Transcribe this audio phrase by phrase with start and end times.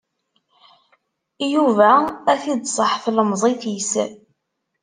[1.53, 1.89] Yuba
[2.31, 3.91] ad t-id-tṣaḥ tlemmiẓt-is.